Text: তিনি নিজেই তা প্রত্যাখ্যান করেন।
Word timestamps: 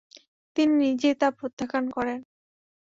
তিনি 0.55 0.73
নিজেই 0.83 1.15
তা 1.15 1.27
প্রত্যাখ্যান 1.37 1.85
করেন। 1.89 2.19